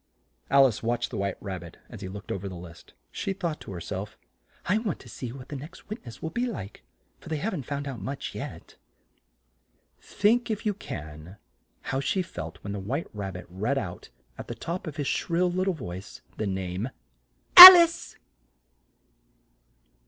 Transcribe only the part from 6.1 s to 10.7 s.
will be like, for they haven't found out much yet." Think, if